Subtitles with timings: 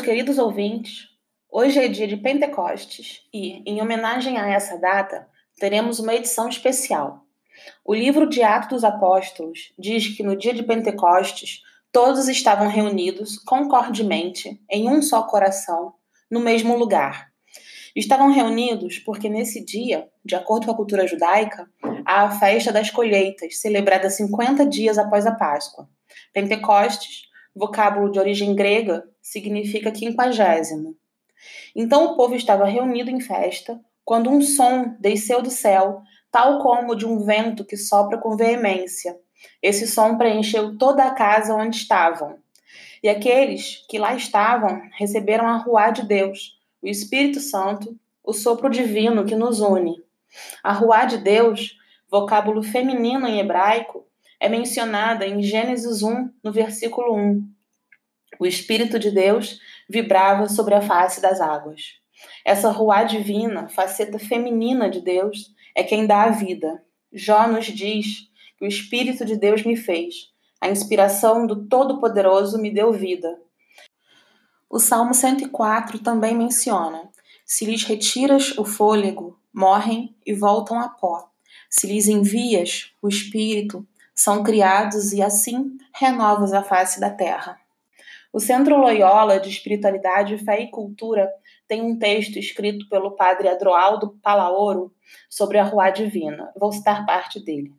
[0.00, 1.08] queridos ouvintes,
[1.50, 5.28] hoje é dia de Pentecostes e, em homenagem a essa data,
[5.58, 7.24] teremos uma edição especial.
[7.84, 11.60] O livro de Atos dos Apóstolos diz que no dia de Pentecostes
[11.92, 15.94] todos estavam reunidos concordemente em um só coração,
[16.30, 17.28] no mesmo lugar.
[17.94, 21.70] Estavam reunidos porque nesse dia, de acordo com a cultura judaica,
[22.04, 25.88] há a festa das colheitas, celebrada 50 dias após a Páscoa.
[26.32, 30.96] Pentecostes, vocábulo de origem grega, significa quinquagésimo.
[31.74, 36.94] Então o povo estava reunido em festa, quando um som desceu do céu, tal como
[36.94, 39.16] de um vento que sopra com veemência.
[39.62, 42.38] Esse som preencheu toda a casa onde estavam.
[43.02, 48.70] E aqueles que lá estavam receberam a ruá de Deus, o Espírito Santo, o sopro
[48.70, 50.02] divino que nos une.
[50.62, 51.76] A ruá de Deus,
[52.10, 54.06] vocábulo feminino em hebraico,
[54.40, 57.48] é mencionada em Gênesis 1, no versículo 1.
[58.38, 61.80] O Espírito de Deus vibrava sobre a face das águas.
[62.44, 66.82] Essa ruá divina, faceta feminina de Deus, é quem dá a vida.
[67.12, 70.32] Jó nos diz que o Espírito de Deus me fez.
[70.60, 73.38] A inspiração do Todo-Poderoso me deu vida.
[74.68, 77.10] O Salmo 104 também menciona:
[77.44, 81.30] Se lhes retiras o fôlego, morrem e voltam a pó.
[81.68, 87.58] Se lhes envias o Espírito, são criados e assim renovas a face da terra.
[88.32, 91.30] O Centro Loyola de Espiritualidade, Fé e Cultura
[91.68, 94.92] tem um texto escrito pelo padre Adroaldo Palaoro
[95.30, 96.52] sobre a Rua Divina.
[96.58, 97.72] Vou citar parte dele.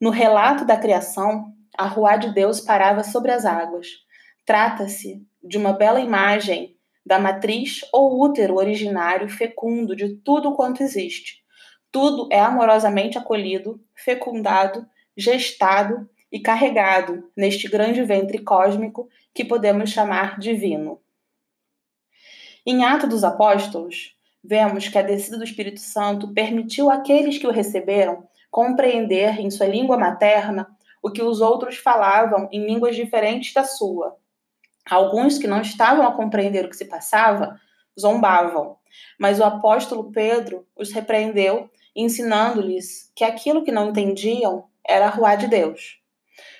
[0.00, 3.88] No relato da criação, a Rua de Deus parava sobre as águas.
[4.44, 11.44] Trata-se de uma bela imagem da matriz ou útero originário fecundo de tudo quanto existe.
[11.92, 14.86] Tudo é amorosamente acolhido, fecundado,
[15.16, 21.00] gestado e carregado neste grande ventre cósmico que podemos chamar divino.
[22.64, 27.52] Em Atos dos Apóstolos, vemos que a descida do Espírito Santo permitiu àqueles que o
[27.52, 30.68] receberam compreender em sua língua materna
[31.02, 34.16] o que os outros falavam em línguas diferentes da sua.
[34.88, 37.60] Alguns que não estavam a compreender o que se passava
[37.98, 38.76] zombavam,
[39.18, 45.34] mas o apóstolo Pedro os repreendeu, ensinando-lhes que aquilo que não entendiam era a rua
[45.36, 46.00] de Deus.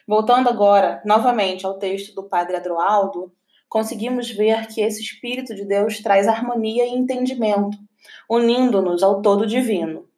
[0.07, 3.33] Voltando agora novamente ao texto do Padre Adroaldo,
[3.69, 7.77] conseguimos ver que esse Espírito de Deus traz harmonia e entendimento,
[8.29, 10.09] unindo-nos ao todo divino.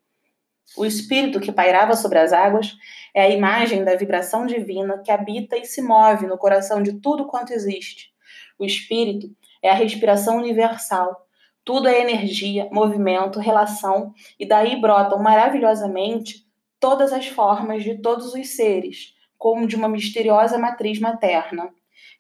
[0.76, 2.76] O Espírito que pairava sobre as águas
[3.14, 7.26] é a imagem da vibração divina que habita e se move no coração de tudo
[7.26, 8.12] quanto existe.
[8.58, 9.30] O Espírito
[9.62, 11.26] é a respiração universal.
[11.64, 16.47] Tudo é energia, movimento, relação, e daí brotam maravilhosamente
[16.81, 21.71] todas as formas de todos os seres, como de uma misteriosa matriz materna.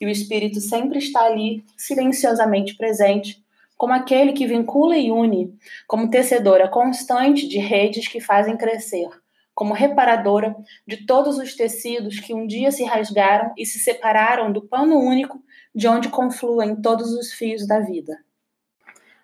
[0.00, 3.42] E o Espírito sempre está ali, silenciosamente presente,
[3.76, 9.08] como aquele que vincula e une, como tecedora constante de redes que fazem crescer,
[9.54, 14.62] como reparadora de todos os tecidos que um dia se rasgaram e se separaram do
[14.62, 15.40] pano único
[15.74, 18.18] de onde confluem todos os fios da vida.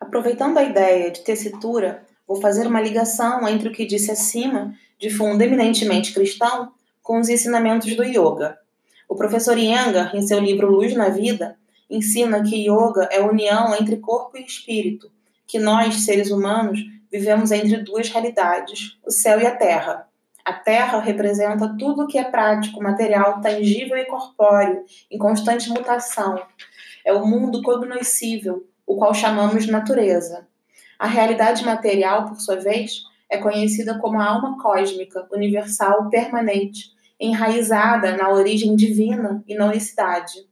[0.00, 5.10] Aproveitando a ideia de tessitura, vou fazer uma ligação entre o que disse acima, de
[5.10, 8.58] fundo eminentemente cristão, com os ensinamentos do yoga.
[9.08, 11.56] O professor Iyengar, em seu livro Luz na Vida,
[11.90, 15.10] ensina que yoga é a união entre corpo e espírito,
[15.46, 16.80] que nós, seres humanos,
[17.12, 20.08] vivemos entre duas realidades, o céu e a terra.
[20.44, 26.42] A terra representa tudo que é prático, material, tangível e corpóreo, em constante mutação.
[27.04, 30.46] É o mundo cognoscível, o qual chamamos natureza.
[31.04, 38.16] A realidade material, por sua vez, é conhecida como a alma cósmica, universal, permanente, enraizada
[38.16, 40.48] na origem divina e na unicidade.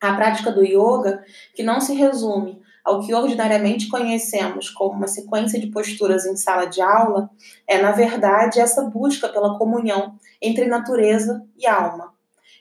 [0.00, 5.58] A prática do yoga, que não se resume ao que ordinariamente conhecemos como uma sequência
[5.58, 7.28] de posturas em sala de aula,
[7.66, 12.14] é, na verdade, essa busca pela comunhão entre natureza e alma.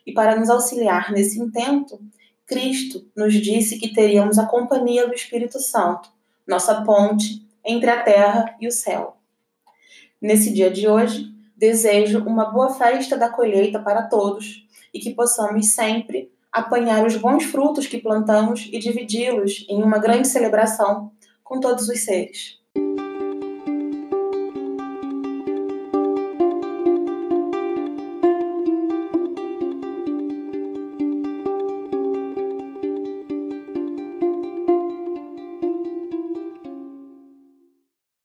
[0.08, 2.00] E para nos auxiliar nesse intento,
[2.48, 6.10] Cristo nos disse que teríamos a companhia do Espírito Santo,
[6.48, 9.18] nossa ponte entre a terra e o céu.
[10.22, 15.68] Nesse dia de hoje, desejo uma boa festa da colheita para todos e que possamos
[15.70, 21.12] sempre apanhar os bons frutos que plantamos e dividi-los em uma grande celebração
[21.44, 22.61] com todos os seres.